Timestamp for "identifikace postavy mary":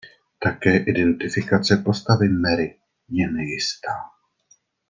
0.79-2.75